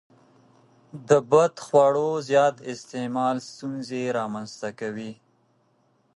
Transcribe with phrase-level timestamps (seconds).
[1.09, 5.11] د بدخواړو زیات استعمال ستونزې رامنځته کوي.